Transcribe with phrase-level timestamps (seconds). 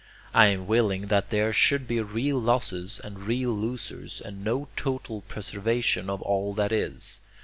[0.33, 5.21] I am willing that there should be real losses and real losers, and no total
[5.27, 7.19] preservation of all that is.